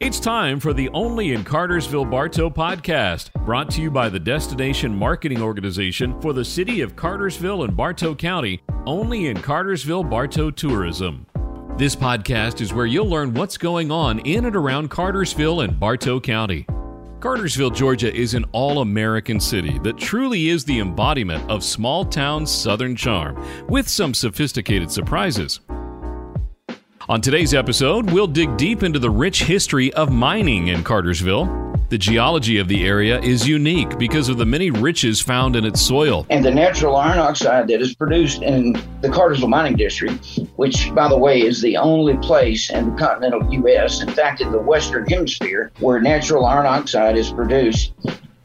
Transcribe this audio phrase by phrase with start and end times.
[0.00, 4.96] It's time for the Only in Cartersville Bartow podcast, brought to you by the Destination
[4.96, 11.26] Marketing Organization for the City of Cartersville and Bartow County, Only in Cartersville Bartow Tourism.
[11.76, 16.18] This podcast is where you'll learn what's going on in and around Cartersville and Bartow
[16.18, 16.64] County.
[17.20, 22.46] Cartersville, Georgia is an all American city that truly is the embodiment of small town
[22.46, 23.36] southern charm,
[23.68, 25.60] with some sophisticated surprises.
[27.10, 31.74] On today's episode, we'll dig deep into the rich history of mining in Cartersville.
[31.88, 35.80] The geology of the area is unique because of the many riches found in its
[35.80, 36.24] soil.
[36.30, 41.08] And the natural iron oxide that is produced in the Cartersville Mining District, which, by
[41.08, 45.04] the way, is the only place in the continental U.S., in fact, in the Western
[45.08, 47.92] Hemisphere, where natural iron oxide is produced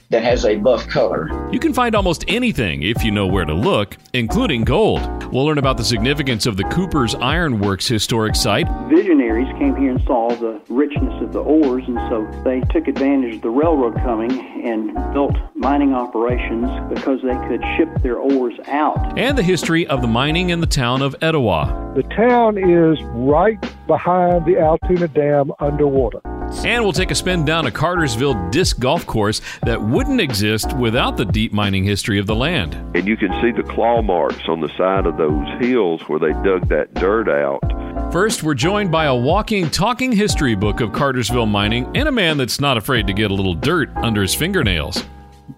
[0.09, 1.29] that has a buff color.
[1.51, 5.01] You can find almost anything if you know where to look, including gold.
[5.33, 8.67] We'll learn about the significance of the Cooper's Iron Works historic site.
[8.89, 13.35] Visionaries came here and saw the richness of the ores, and so they took advantage
[13.35, 14.31] of the railroad coming
[14.63, 19.17] and built mining operations because they could ship their ores out.
[19.17, 21.93] And the history of the mining in the town of Etowah.
[21.95, 26.21] The town is right behind the Allatoona Dam underwater.
[26.63, 31.17] And we'll take a spin down a Cartersville disc golf course that wouldn't exist without
[31.17, 32.75] the deep mining history of the land.
[32.95, 36.33] And you can see the claw marks on the side of those hills where they
[36.43, 38.11] dug that dirt out.
[38.11, 42.37] First, we're joined by a walking, talking history book of Cartersville mining and a man
[42.37, 45.03] that's not afraid to get a little dirt under his fingernails.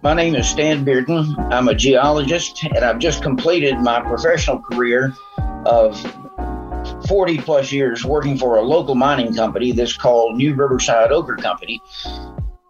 [0.04, 1.52] My name is Stan Bearden.
[1.52, 5.14] I'm a geologist, and I've just completed my professional career
[5.66, 6.02] of
[7.08, 11.82] 40 plus years working for a local mining company that's called New Riverside Ochre Company.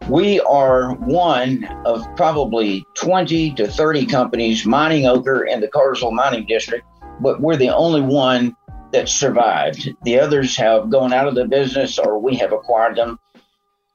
[0.08, 6.46] We are one of probably 20 to 30 companies mining ochre in the Cartersville Mining
[6.46, 6.86] District,
[7.20, 8.56] but we're the only one
[8.94, 9.90] that survived.
[10.04, 13.20] The others have gone out of the business or we have acquired them.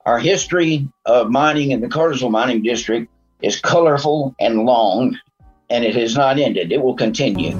[0.05, 3.11] Our history of mining in the Cartersville Mining District
[3.41, 5.19] is colorful and long,
[5.71, 6.73] and it has not ended.
[6.73, 7.53] It will continue.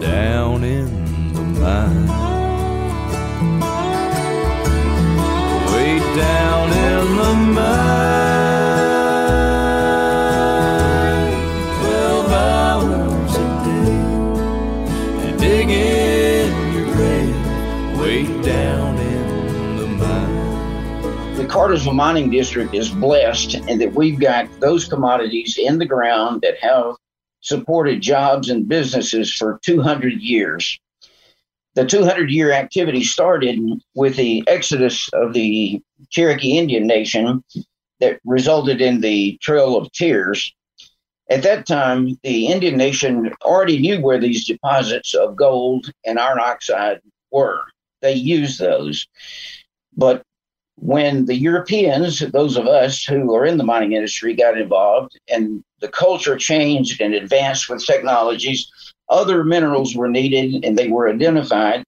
[0.00, 1.03] Down in
[1.60, 2.08] mine.
[5.72, 7.62] Way down in the mine,
[11.80, 13.96] twelve hours a day,
[15.72, 17.36] and your grave,
[18.00, 21.34] way down in the mine.
[21.36, 26.42] The Cartersville Mining District is blessed in that we've got those commodities in the ground
[26.42, 26.94] that have
[27.40, 30.78] supported jobs and businesses for 200 years
[31.74, 33.58] the 200 year activity started
[33.94, 37.42] with the exodus of the Cherokee Indian Nation
[38.00, 40.54] that resulted in the Trail of Tears.
[41.30, 46.38] At that time, the Indian Nation already knew where these deposits of gold and iron
[46.38, 47.62] oxide were.
[48.02, 49.06] They used those.
[49.96, 50.22] But
[50.76, 55.64] when the Europeans, those of us who are in the mining industry, got involved and
[55.80, 58.70] the culture changed and advanced with technologies,
[59.08, 61.84] other minerals were needed and they were identified,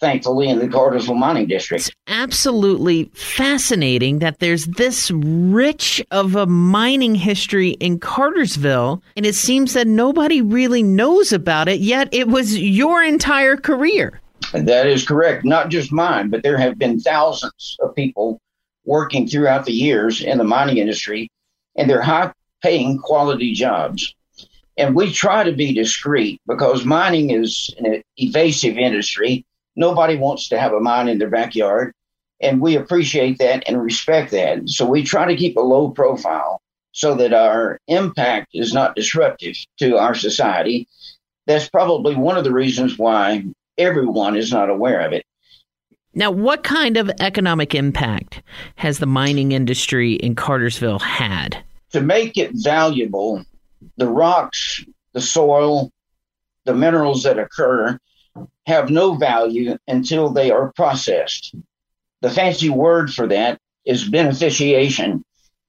[0.00, 1.86] thankfully, in the Cartersville Mining District.
[1.86, 9.34] It's absolutely fascinating that there's this rich of a mining history in Cartersville, and it
[9.34, 14.20] seems that nobody really knows about it, yet it was your entire career.
[14.52, 15.44] That is correct.
[15.44, 18.40] Not just mine, but there have been thousands of people
[18.84, 21.28] working throughout the years in the mining industry,
[21.76, 22.32] and they're high
[22.62, 24.14] paying quality jobs.
[24.76, 29.44] And we try to be discreet because mining is an evasive industry.
[29.76, 31.92] Nobody wants to have a mine in their backyard.
[32.40, 34.68] And we appreciate that and respect that.
[34.68, 36.60] So we try to keep a low profile
[36.92, 40.88] so that our impact is not disruptive to our society.
[41.46, 43.44] That's probably one of the reasons why
[43.78, 45.24] everyone is not aware of it.
[46.14, 48.42] Now, what kind of economic impact
[48.76, 51.64] has the mining industry in Cartersville had?
[51.90, 53.44] To make it valuable,
[53.96, 55.90] the rocks, the soil,
[56.64, 57.98] the minerals that occur
[58.66, 61.54] have no value until they are processed.
[62.20, 65.22] The fancy word for that is beneficiation.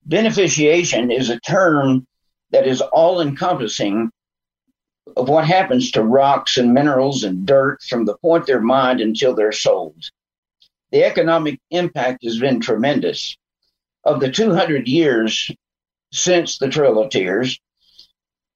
[0.08, 2.08] Beneficiation is a term
[2.52, 4.12] that is all encompassing
[5.18, 9.36] of what happens to rocks and minerals and dirt from the point they're mined until
[9.36, 10.10] they're sold.
[10.92, 13.38] The economic impact has been tremendous.
[14.04, 15.52] Of the 200 years
[16.12, 17.60] since the Trail of Tears,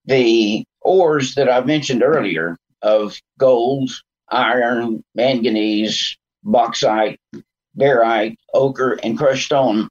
[0.09, 3.91] the ores that I mentioned earlier of gold,
[4.29, 7.19] iron, manganese, bauxite,
[7.77, 9.87] barite, ochre, and crushed stone,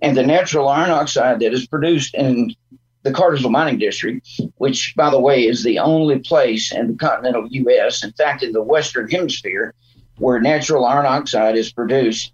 [0.00, 2.54] and the natural iron oxide that is produced in
[3.02, 4.26] the Cartersville Mining District,
[4.58, 8.52] which, by the way, is the only place in the continental U.S., in fact, in
[8.52, 9.74] the Western Hemisphere,
[10.18, 12.32] where natural iron oxide is produced.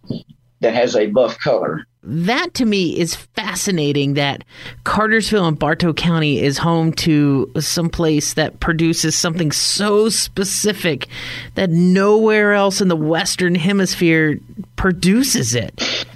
[0.63, 1.87] That has a buff color.
[2.05, 4.43] That to me is fascinating that
[4.83, 11.07] Cartersville in Bartow County is home to some place that produces something so specific
[11.55, 14.41] that nowhere else in the Western Hemisphere
[14.75, 16.07] produces it.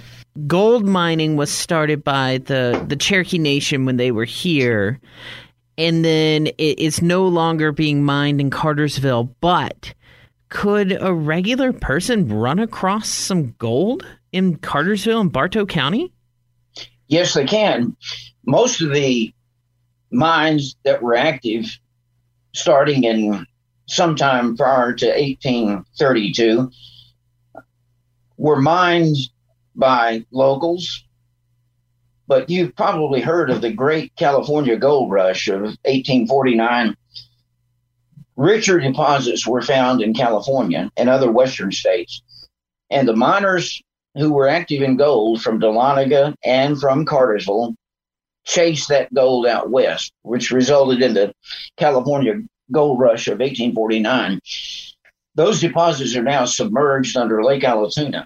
[0.45, 4.99] Gold mining was started by the, the Cherokee Nation when they were here,
[5.77, 9.93] and then it is no longer being mined in Cartersville, but
[10.49, 14.05] could a regular person run across some gold?
[14.31, 16.13] In Cartersville and Bartow County?
[17.07, 17.95] Yes, they can.
[18.45, 19.33] Most of the
[20.11, 21.65] mines that were active
[22.53, 23.45] starting in
[23.87, 26.71] sometime prior to 1832
[28.37, 29.15] were mined
[29.75, 31.03] by locals.
[32.27, 36.95] But you've probably heard of the Great California Gold Rush of 1849.
[38.35, 42.21] Richer deposits were found in California and other western states.
[42.89, 43.81] And the miners
[44.17, 47.75] who were active in gold from Dahlonega and from Cartersville
[48.45, 51.33] chased that gold out west, which resulted in the
[51.75, 52.41] California
[52.71, 54.39] gold rush of 1849.
[55.35, 58.25] Those deposits are now submerged under Lake Allatoona.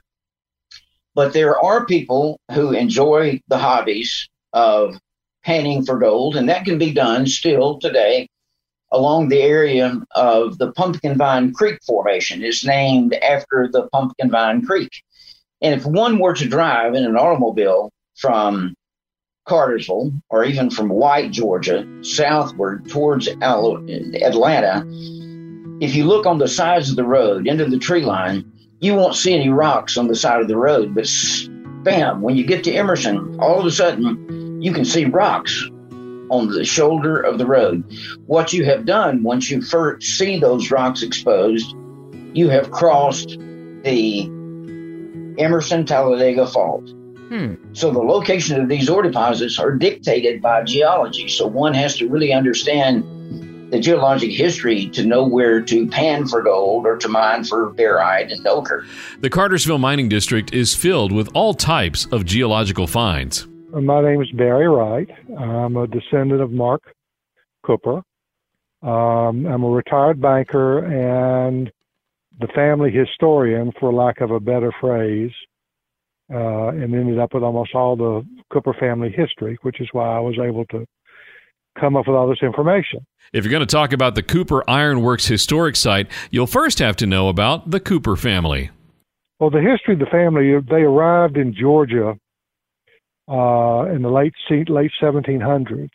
[1.14, 4.98] But there are people who enjoy the hobbies of
[5.44, 8.30] panning for gold, and that can be done still today
[8.92, 12.44] along the area of the Pumpkin Vine Creek Formation.
[12.44, 14.92] It's named after the Pumpkin Vine Creek.
[15.62, 18.74] And if one were to drive in an automobile from
[19.48, 24.84] Cartersville or even from White, Georgia, southward towards Atlanta,
[25.82, 29.16] if you look on the sides of the road into the tree line, you won't
[29.16, 30.96] see any rocks on the side of the road.
[30.96, 31.08] But
[31.84, 35.70] bam, when you get to Emerson, all of a sudden you can see rocks
[36.30, 37.84] on the shoulder of the road.
[38.26, 41.76] What you have done once you first see those rocks exposed,
[42.34, 43.38] you have crossed
[43.84, 44.41] the
[45.42, 46.90] Emerson Talladega Fault.
[47.30, 47.56] Hmm.
[47.74, 51.30] So the location of these ore deposits are dictated by geology.
[51.30, 53.04] So one has to really understand
[53.72, 58.32] the geologic history to know where to pan for gold or to mine for barite
[58.32, 58.86] and ochre.
[59.20, 63.48] The Cartersville Mining District is filled with all types of geological finds.
[63.72, 65.10] My name is Barry Wright.
[65.40, 66.94] I'm a descendant of Mark
[67.66, 68.04] Cooper.
[68.82, 71.72] Um, I'm a retired banker and
[72.42, 75.32] the family historian, for lack of a better phrase,
[76.34, 80.20] uh, and ended up with almost all the Cooper family history, which is why I
[80.20, 80.86] was able to
[81.80, 83.06] come up with all this information.
[83.34, 87.06] If you're going to talk about the Cooper Ironworks historic site, you'll first have to
[87.06, 88.72] know about the Cooper family.
[89.40, 92.16] Well, the history of the family, they arrived in Georgia
[93.28, 94.34] uh, in the late
[94.70, 95.90] late 1700s.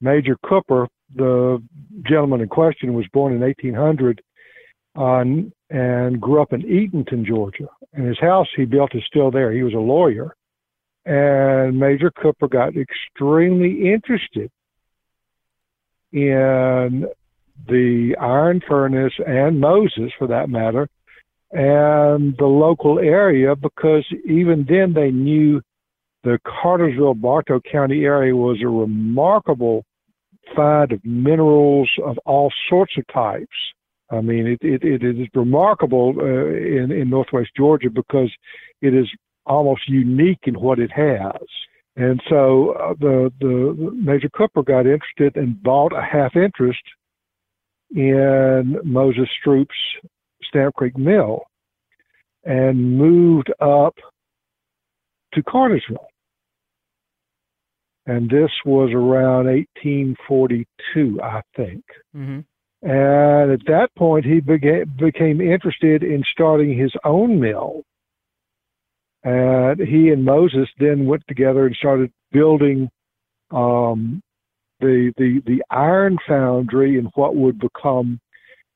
[0.00, 1.62] Major Cooper, the
[2.08, 4.20] gentleman in question, was born in 1800
[4.94, 7.68] and grew up in Eatonton, Georgia.
[7.92, 9.52] And his house he built is still there.
[9.52, 10.34] He was a lawyer.
[11.04, 14.50] And Major Cooper got extremely interested
[16.12, 17.06] in
[17.68, 20.88] the iron furnace and Moses, for that matter,
[21.52, 25.60] and the local area because even then they knew
[26.24, 29.84] the Cartersville Bartow County area was a remarkable
[30.54, 33.46] find of minerals of all sorts of types.
[34.12, 38.30] I mean, it, it, it is remarkable uh, in, in Northwest Georgia because
[38.82, 39.08] it is
[39.46, 41.42] almost unique in what it has.
[41.96, 46.82] And so uh, the, the Major Cooper got interested and bought a half interest
[47.90, 49.74] in Moses Stroup's
[50.42, 51.42] Stamp Creek Mill
[52.44, 53.94] and moved up
[55.34, 56.08] to Cartersville.
[58.06, 61.84] And this was around 1842, I think.
[62.16, 62.40] Mm-hmm.
[62.82, 67.82] And at that point, he began, became interested in starting his own mill.
[69.22, 72.90] And he and Moses then went together and started building
[73.52, 74.20] um,
[74.80, 78.18] the, the, the iron foundry in what would become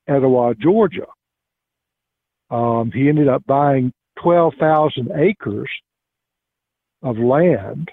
[0.07, 1.07] Etowah, Georgia.
[2.49, 5.69] Um, he ended up buying 12,000 acres
[7.03, 7.91] of land.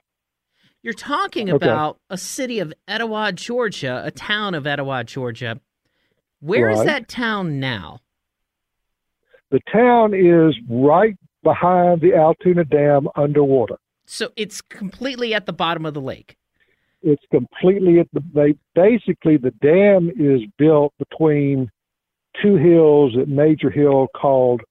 [0.83, 1.65] You're talking okay.
[1.65, 5.59] about a city of Etowah, Georgia, a town of Etowah, Georgia,
[6.43, 6.77] where right.
[6.77, 8.01] is that town now?
[9.49, 13.77] The town is right behind the Allatoona Dam underwater.
[14.05, 16.35] So it's completely at the bottom of the lake.
[17.01, 21.69] It's completely at the they basically the dam is built between
[22.41, 24.61] two hills at Major Hill called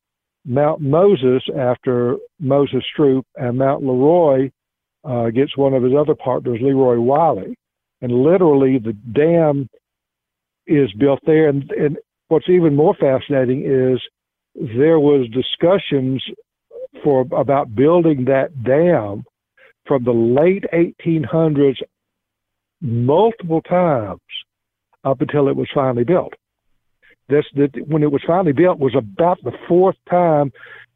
[0.45, 4.50] Mount Moses after Moses Stroup and Mount Leroy
[5.05, 7.57] uh, gets one of his other partners, Leroy Wiley.
[8.00, 9.69] And literally the dam
[10.73, 11.49] is built there.
[11.49, 11.99] And, and
[12.29, 14.00] what's even more fascinating is
[14.55, 16.23] there was discussions
[17.02, 19.25] for about building that dam
[19.87, 21.76] from the late 1800s
[22.81, 24.21] multiple times
[25.05, 26.35] up until it was finally built.
[27.29, 30.52] This, that when it was finally built was about the fourth time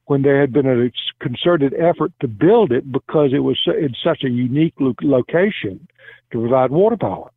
[0.06, 0.90] when there had been a
[1.24, 5.86] concerted effort to build it because it was in such a unique lo- location
[6.30, 7.30] to provide water power.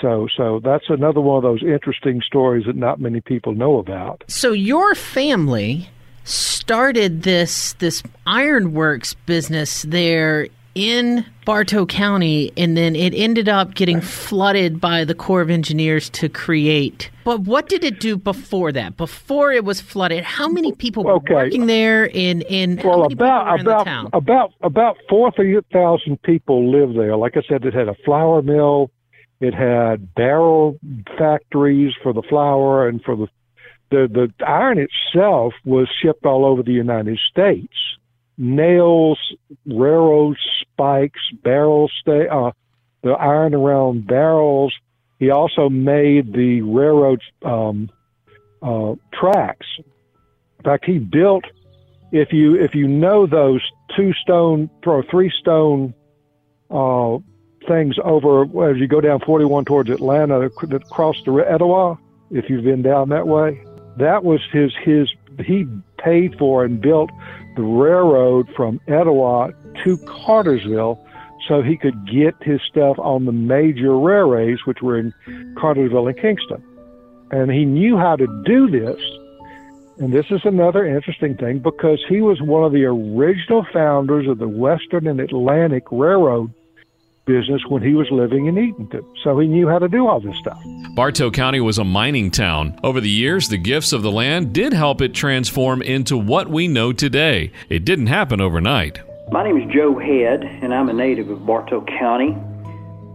[0.00, 4.24] So, so that's another one of those interesting stories that not many people know about.
[4.28, 5.88] So, your family
[6.24, 14.02] started this this ironworks business there in Bartow County, and then it ended up getting
[14.02, 17.10] flooded by the Corps of Engineers to create.
[17.24, 18.98] But what did it do before that?
[18.98, 21.32] Before it was flooded, how many people were Okay.
[21.34, 22.04] working there?
[22.04, 24.10] In in how Well, many people were about the about town?
[24.12, 27.16] about about forty thousand people live there.
[27.16, 28.90] Like I said, it had a flour mill,
[29.40, 30.78] it had barrel
[31.18, 33.28] factories for the flour and for the
[33.90, 37.74] the the iron itself was shipped all over the United States.
[38.38, 39.18] Nails,
[39.64, 42.50] railroad spikes, barrel stay, uh,
[43.02, 44.74] the iron around barrels.
[45.18, 47.88] He also made the railroad um,
[48.60, 49.66] uh, tracks.
[49.78, 51.44] In fact, he built
[52.12, 53.62] if you if you know those
[53.96, 55.94] two stone or three stone
[56.70, 57.18] uh,
[57.66, 60.80] things over as you go down 41 towards Atlanta that the
[61.48, 61.98] Etowah,
[62.30, 63.62] if you've been down that way,
[63.98, 65.08] that was his his
[65.44, 65.66] he
[65.98, 67.10] paid for and built
[67.56, 69.52] the railroad from Etowah
[69.84, 71.02] to Cartersville
[71.48, 75.12] so he could get his stuff on the major railways which were in
[75.58, 76.62] Cartersville and Kingston.
[77.30, 79.00] And he knew how to do this
[79.98, 84.38] and this is another interesting thing because he was one of the original founders of
[84.38, 86.52] the Western and Atlantic Railroad
[87.26, 89.04] business when he was living in Eatonton.
[89.22, 90.62] So he knew how to do all this stuff.
[90.94, 92.78] Bartow County was a mining town.
[92.82, 96.68] Over the years, the gifts of the land did help it transform into what we
[96.68, 97.52] know today.
[97.68, 99.00] It didn't happen overnight.
[99.30, 102.30] My name is Joe Head, and I'm a native of Bartow County.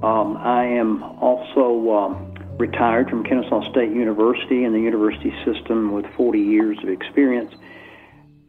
[0.03, 6.05] Um, I am also um, retired from Kennesaw State University and the university system with
[6.17, 7.53] 40 years of experience.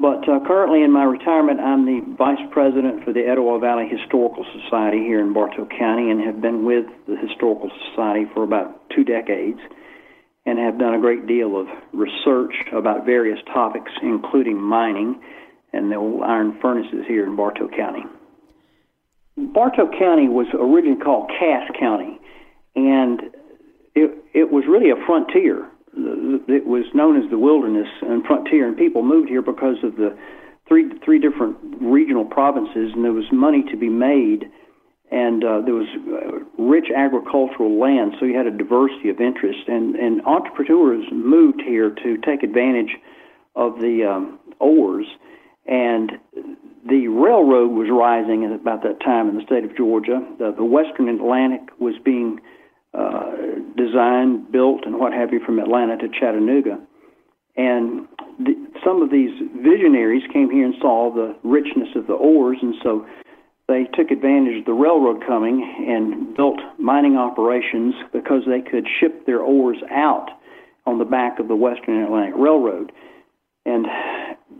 [0.02, 4.44] But uh, currently in my retirement, I'm the vice president for the Etowah Valley Historical
[4.60, 9.04] Society here in Bartow County and have been with the Historical Society for about two
[9.04, 9.60] decades
[10.44, 15.22] and have done a great deal of research about various topics, including mining
[15.72, 18.02] and the old iron furnaces here in Bartow County.
[19.36, 22.18] Bartow County was originally called Cass County,
[22.74, 23.22] and
[23.94, 25.68] it, it was really a frontier.
[25.94, 30.16] It was known as the wilderness and frontier, and people moved here because of the
[30.66, 34.50] three three different regional provinces, and there was money to be made,
[35.10, 39.68] and uh, there was uh, rich agricultural land, so you had a diversity of interest,
[39.68, 42.96] and and entrepreneurs moved here to take advantage
[43.54, 45.06] of the um, ores,
[45.66, 46.12] and
[46.88, 50.20] the railroad was rising at about that time in the state of Georgia.
[50.38, 52.40] The, the Western Atlantic was being
[53.92, 56.80] designed, built, and what have you from Atlanta to Chattanooga.
[57.56, 58.08] And
[58.38, 62.74] the, some of these visionaries came here and saw the richness of the ores, and
[62.82, 63.06] so
[63.68, 69.26] they took advantage of the railroad coming and built mining operations because they could ship
[69.26, 70.28] their ores out
[70.86, 72.90] on the back of the Western Atlantic Railroad.
[73.64, 73.86] And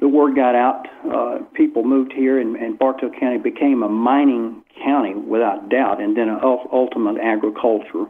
[0.01, 0.87] the word got out.
[1.13, 6.17] Uh, people moved here, and, and Bartow County became a mining county without doubt, and
[6.17, 8.07] then ul- ultimate agriculture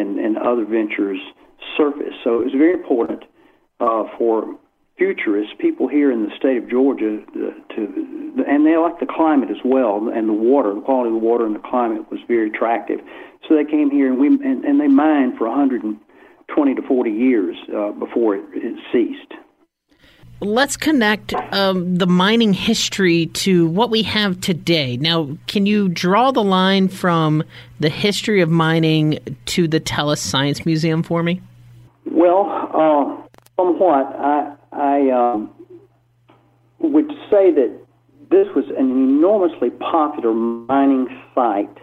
[0.00, 1.18] and, and other ventures
[1.76, 2.16] surfaced.
[2.24, 3.24] So it was very important
[3.80, 4.56] uh, for
[4.98, 9.50] futurists, people here in the state of Georgia, uh, to and they like the climate
[9.50, 12.48] as well, and the water, the quality of the water and the climate was very
[12.48, 13.00] attractive.
[13.48, 17.56] So they came here, and we and, and they mined for 120 to 40 years
[17.74, 19.32] uh, before it, it ceased.
[20.42, 24.96] Let's connect um, the mining history to what we have today.
[24.96, 27.44] Now, can you draw the line from
[27.78, 31.42] the history of mining to the Tellus Science Museum for me?
[32.06, 34.06] Well, uh, somewhat.
[34.18, 35.50] I, I um,
[36.78, 37.78] would say that
[38.30, 41.76] this was an enormously popular mining site,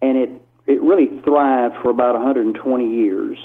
[0.00, 0.30] and it,
[0.68, 3.36] it really thrived for about 120 years.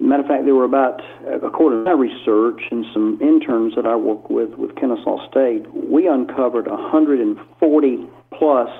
[0.00, 1.02] Matter of fact, there were about,
[1.42, 6.06] according to my research and some interns that I work with with Kennesaw State, we
[6.06, 8.70] uncovered 140 plus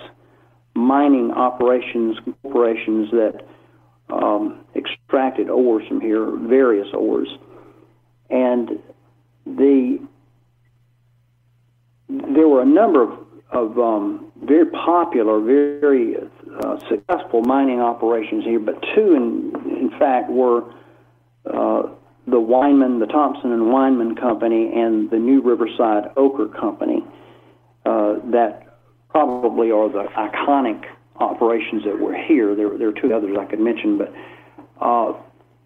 [0.74, 3.40] mining operations, corporations that
[4.10, 7.28] um, extracted ores from here, various ores,
[8.30, 8.78] and
[9.44, 9.98] the
[12.08, 13.18] there were a number of,
[13.50, 16.16] of um, very popular, very, very
[16.60, 20.62] uh, successful mining operations here, but two, in, in fact, were
[21.58, 21.82] uh,
[22.26, 27.02] the Weinman, the Thompson and Weinman Company, and the New Riverside Ochre Company
[27.86, 30.84] uh, that probably are the iconic
[31.16, 32.54] operations that were here.
[32.54, 34.12] There, there are two others I could mention, but
[34.80, 35.14] uh,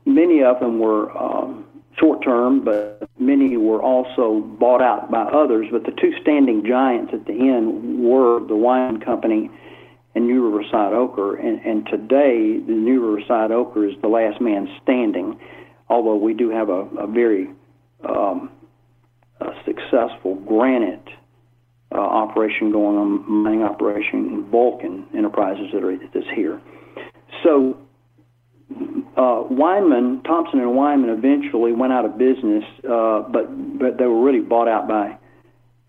[0.06, 1.66] many of them were um,
[1.98, 5.66] short term, but many were also bought out by others.
[5.70, 9.50] But the two standing giants at the end were the Weinman Company
[10.14, 11.36] and New Riverside Ochre.
[11.36, 15.38] And, and today, the New Riverside Ochre is the last man standing
[15.88, 17.50] although we do have a, a very
[18.08, 18.50] um,
[19.40, 21.08] a successful granite
[21.94, 26.60] uh, operation going on, mining operation in Vulcan Enterprises that are that's here.
[27.42, 27.76] So
[29.16, 33.46] uh, Weinman, Thompson and Weinman eventually went out of business, uh, but
[33.78, 35.18] but they were really bought out by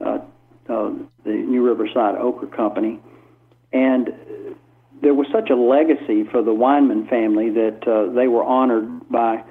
[0.05, 0.19] uh,
[0.69, 0.91] uh,
[1.23, 2.99] the New Riverside Ochre Company,
[3.71, 4.09] and
[5.01, 9.43] there was such a legacy for the Weinman family that uh, they were honored by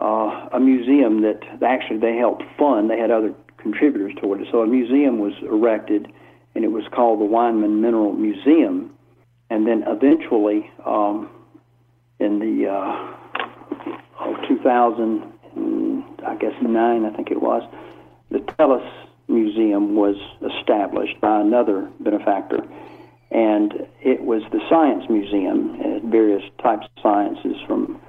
[0.00, 2.90] uh, a museum that actually they helped fund.
[2.90, 4.48] They had other contributors toward it.
[4.50, 6.10] So a museum was erected,
[6.54, 8.94] and it was called the Weinman Mineral Museum.
[9.50, 11.28] And then eventually, um,
[12.18, 13.14] in the uh,
[14.20, 15.32] oh, 2000,
[16.26, 17.62] I guess nine, I think it was,
[18.30, 18.88] the Tellus
[19.28, 20.16] Museum was
[20.58, 22.64] established by another benefactor,
[23.30, 26.10] and it was the Science Museum.
[26.10, 28.00] Various types of sciences from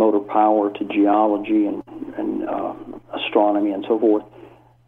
[0.00, 1.82] motor power to geology and,
[2.16, 2.72] and uh,
[3.18, 4.24] astronomy and so forth,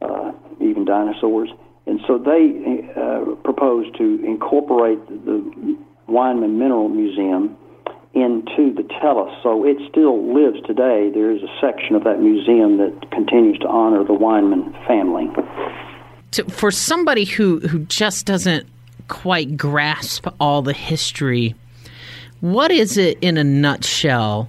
[0.00, 1.50] uh, even dinosaurs.
[1.86, 5.36] And so they uh, proposed to incorporate the
[6.08, 7.56] Weinman Mineral Museum
[8.14, 9.32] into the Tellus.
[9.42, 11.10] So it still lives today.
[11.12, 15.26] There is a section of that museum that continues to honor the Weinman family.
[16.30, 18.66] So for somebody who, who just doesn't
[19.08, 21.54] quite grasp all the history,
[22.40, 24.48] what is it in a nutshell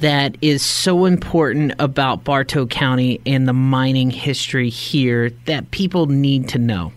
[0.00, 6.48] that is so important about Bartow County and the mining history here that people need
[6.50, 6.92] to know?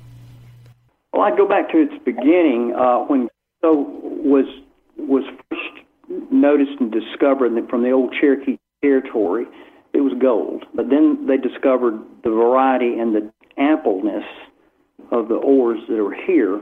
[1.14, 3.29] Well, I go back to its beginning uh, when
[3.62, 4.46] so was
[4.98, 9.46] was first noticed and discovered from the old Cherokee territory.
[9.94, 14.24] It was gold, but then they discovered the variety and the ampleness
[15.12, 16.62] of the ores that are here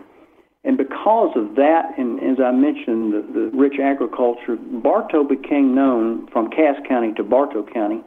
[0.67, 6.27] and because of that, and as I mentioned, the, the rich agriculture, Bartow became known
[6.27, 8.03] from Cass County to Bartow County,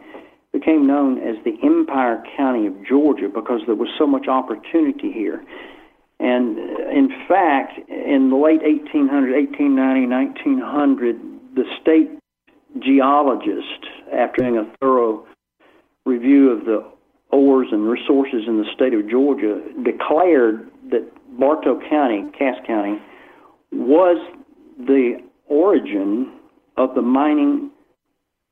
[0.53, 5.43] became known as the Empire County of Georgia because there was so much opportunity here.
[6.19, 11.17] And uh, in fact, in the late 1800s, 1890, 1900,
[11.55, 12.11] the state
[12.79, 15.25] geologist, after doing a thorough
[16.05, 16.85] review of the
[17.33, 23.01] ores and resources in the state of Georgia, declared that Bartow County, Cass County,
[23.73, 24.19] was
[24.79, 26.39] the origin
[26.77, 27.71] of the mining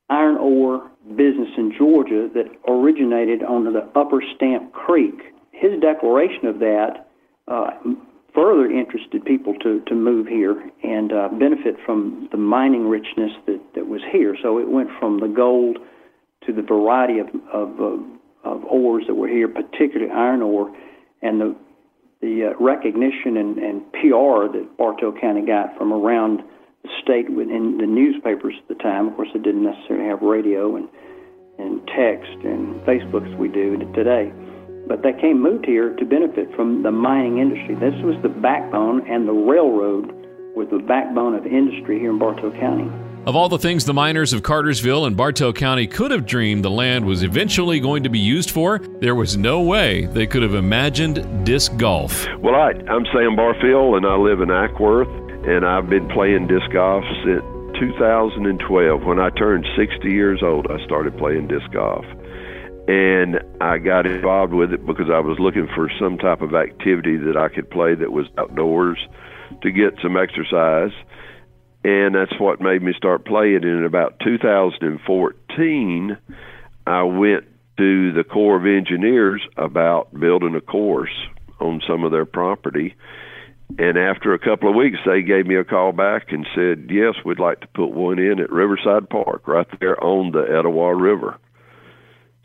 [0.09, 5.13] iron ore business in Georgia that originated on the Upper Stamp Creek.
[5.51, 7.07] His declaration of that
[7.47, 7.69] uh,
[8.33, 13.61] further interested people to, to move here and uh, benefit from the mining richness that,
[13.75, 14.35] that was here.
[14.41, 15.77] So it went from the gold
[16.45, 20.73] to the variety of, of, uh, of ores that were here, particularly iron ore,
[21.21, 21.55] and the
[22.21, 26.41] the uh, recognition and, and PR that Bartow County got from around
[26.83, 29.07] the state in the newspapers at the time.
[29.07, 30.87] Of course, they didn't necessarily have radio and
[31.59, 34.31] and text and Facebook as we do today.
[34.87, 37.75] But they came moved here to benefit from the mining industry.
[37.75, 40.07] This was the backbone, and the railroad
[40.55, 42.89] was the backbone of industry here in Bartow County.
[43.29, 46.71] Of all the things the miners of Cartersville and Bartow County could have dreamed the
[46.71, 50.55] land was eventually going to be used for, there was no way they could have
[50.55, 52.25] imagined disc golf.
[52.39, 56.71] Well, I, I'm Sam Barfield, and I live in Acworth, and I've been playing disc
[56.73, 57.43] golf since
[57.79, 59.03] 2012.
[59.03, 62.05] When I turned 60 years old, I started playing disc golf.
[62.87, 67.17] And I got involved with it because I was looking for some type of activity
[67.17, 68.97] that I could play that was outdoors
[69.61, 70.93] to get some exercise
[71.83, 73.55] and that's what made me start playing.
[73.57, 76.17] And in about 2014,
[76.85, 77.45] I went
[77.77, 81.15] to the Corps of Engineers about building a course
[81.59, 82.95] on some of their property.
[83.77, 87.13] And after a couple of weeks, they gave me a call back and said, Yes,
[87.23, 91.37] we'd like to put one in at Riverside Park, right there on the Etowah River.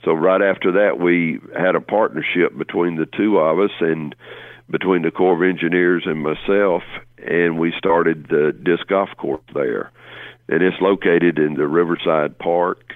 [0.05, 4.15] So, right after that, we had a partnership between the two of us and
[4.71, 6.83] between the Corps of Engineers and myself,
[7.19, 9.91] and we started the disc golf course there.
[10.49, 12.95] And it's located in the Riverside Park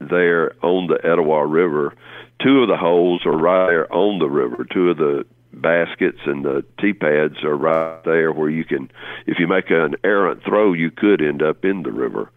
[0.00, 1.94] there on the Etowah River.
[2.42, 4.66] Two of the holes are right there on the river.
[4.72, 8.90] Two of the baskets and the tee pads are right there where you can,
[9.26, 12.30] if you make an errant throw, you could end up in the river.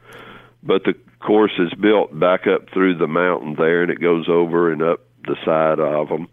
[0.63, 4.71] But the course is built back up through the mountain there, and it goes over
[4.71, 6.27] and up the side of them.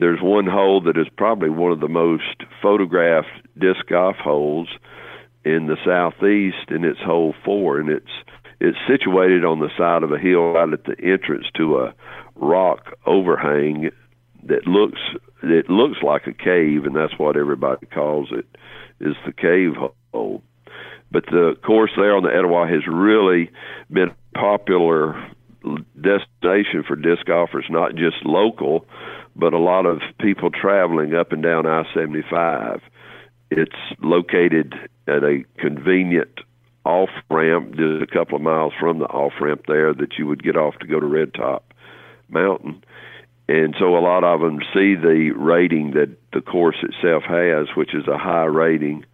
[0.00, 4.68] There's one hole that is probably one of the most photographed disc golf holes
[5.44, 8.10] in the southeast, and it's hole four, and it's
[8.60, 11.94] it's situated on the side of a hill right at the entrance to a
[12.34, 13.90] rock overhang
[14.44, 15.00] that looks
[15.42, 18.46] it looks like a cave, and that's what everybody calls it,
[19.00, 19.74] is the cave
[20.14, 20.42] hole.
[21.10, 23.50] But the course there on the Etowah has really
[23.90, 25.30] been popular
[26.00, 28.86] destination for disc golfers, not just local,
[29.40, 32.82] but a lot of people traveling up and down I 75.
[33.50, 33.72] It's
[34.02, 34.74] located
[35.08, 36.40] at a convenient
[36.84, 40.42] off ramp, just a couple of miles from the off ramp there that you would
[40.42, 41.72] get off to go to Red Top
[42.28, 42.84] Mountain.
[43.48, 47.94] And so a lot of them see the rating that the course itself has, which
[47.94, 49.04] is a high rating,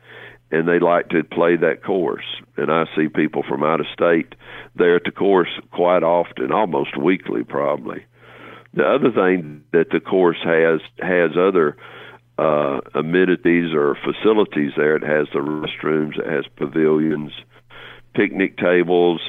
[0.50, 2.24] and they like to play that course.
[2.56, 4.34] And I see people from out of state
[4.74, 8.04] there at the course quite often, almost weekly probably.
[8.76, 11.76] The other thing that the course has has other
[12.38, 14.96] uh, amenities or facilities there.
[14.96, 17.32] It has the restrooms, it has pavilions,
[18.14, 19.22] picnic tables,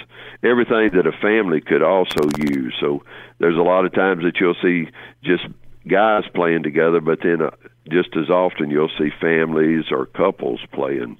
[0.43, 2.75] everything that a family could also use.
[2.81, 3.03] So
[3.39, 4.89] there's a lot of times that you'll see
[5.23, 5.45] just
[5.87, 7.51] guys playing together, but then uh,
[7.89, 11.17] just as often you'll see families or couples playing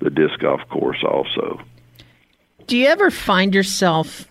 [0.00, 1.60] the disc golf course also.
[2.66, 4.26] Do you ever find yourself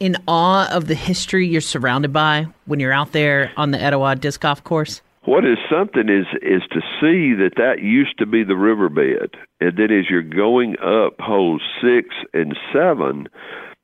[0.00, 4.16] in awe of the history you're surrounded by when you're out there on the Etowah
[4.16, 5.00] disc golf course?
[5.24, 9.76] What is something is is to see that that used to be the riverbed, and
[9.76, 13.28] then as you're going up holes six and seven,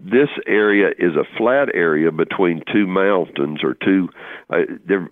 [0.02, 4.08] this area is a flat area between two mountains or two
[4.50, 4.60] uh,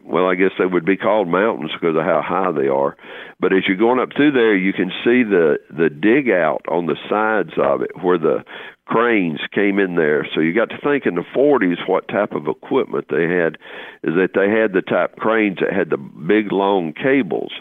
[0.04, 2.96] well i guess they would be called mountains because of how high they are
[3.38, 6.86] but as you're going up through there you can see the the dig out on
[6.86, 8.42] the sides of it where the
[8.88, 10.26] cranes came in there.
[10.34, 13.58] So you got to think in the 40s what type of equipment they had
[14.02, 17.52] is that they had the type cranes that had the big long cables.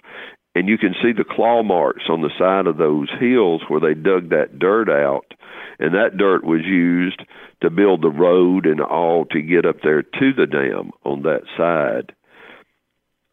[0.56, 3.94] And you can see the claw marks on the side of those hills where they
[3.94, 5.34] dug that dirt out.
[5.80, 7.22] And that dirt was used
[7.62, 11.44] to build the road and all to get up there to the dam on that
[11.58, 12.16] side.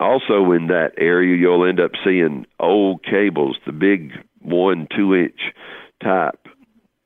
[0.01, 5.41] Also, in that area, you'll end up seeing old cables, the big one, two inch
[6.03, 6.44] type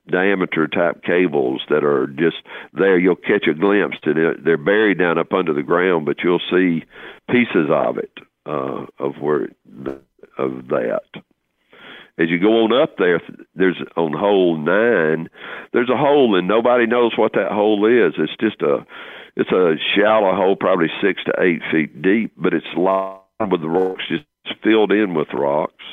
[0.08, 2.36] diameter type cables that are just
[2.72, 2.98] there.
[2.98, 6.84] You'll catch a glimpse, and they're buried down up under the ground, but you'll see
[7.30, 8.12] pieces of it
[8.46, 9.48] uh, of where
[10.38, 11.02] of that
[12.18, 13.22] as you go on up there,
[13.54, 15.28] there's on hole nine,
[15.72, 18.14] there's a hole and nobody knows what that hole is.
[18.18, 18.84] It's just a,
[19.36, 24.02] it's a shallow hole, probably six to eight feet deep, but it's lined with rocks,
[24.08, 24.24] just
[24.64, 25.84] filled in with rocks.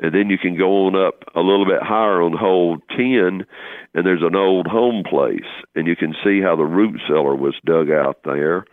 [0.00, 3.46] And then you can go on up a little bit higher on hole 10,
[3.94, 7.54] and there's an old home place, and you can see how the root cellar was
[7.64, 8.64] dug out there.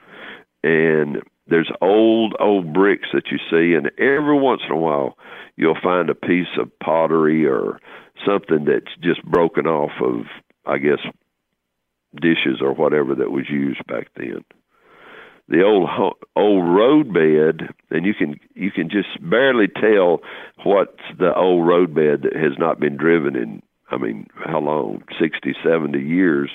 [0.64, 5.18] And there's old, old bricks that you see, and every once in a while,
[5.58, 7.80] you'll find a piece of pottery or
[8.26, 10.26] something that's just broken off of,
[10.66, 11.00] I guess,
[12.20, 14.44] dishes or whatever that was used back then.
[15.52, 15.90] The old
[16.38, 20.22] old road bed, and you can you can just barely tell
[20.64, 23.62] what's the old road bed that has not been driven in.
[23.90, 25.04] I mean, how long?
[25.20, 26.52] Sixty, seventy years,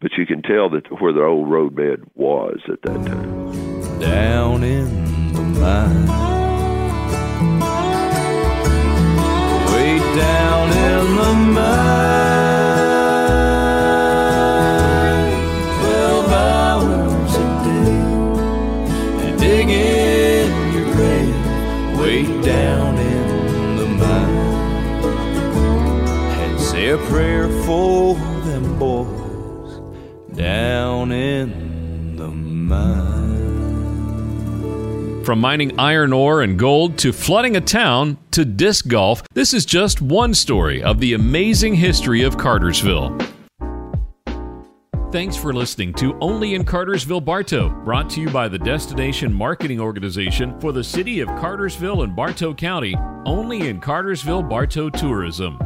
[0.00, 3.98] but you can tell that where the old road bed was at that time.
[3.98, 6.37] Down in the mine
[32.18, 33.54] the mine.
[35.24, 39.64] From mining iron ore and gold to flooding a town to disc golf, this is
[39.64, 43.16] just one story of the amazing history of Cartersville.
[45.12, 49.80] Thanks for listening to Only in Cartersville Bartow, brought to you by the Destination Marketing
[49.80, 55.56] Organization for the City of Cartersville and Bartow County, Only in Cartersville Bartow Tourism.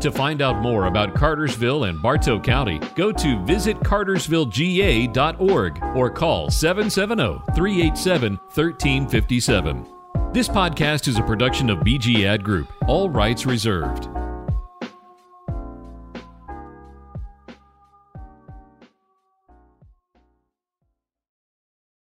[0.00, 7.40] To find out more about Cartersville and Bartow County, go to visitcartersvillega.org or call 770
[7.54, 9.86] 387 1357.
[10.32, 14.10] This podcast is a production of BG Ad Group, all rights reserved.